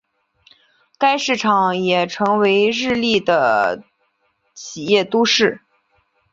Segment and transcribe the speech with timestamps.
[0.97, 3.83] 该市场也成为日立的的
[4.55, 5.61] 企业都市。